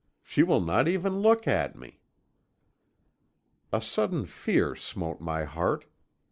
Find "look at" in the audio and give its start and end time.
1.19-1.75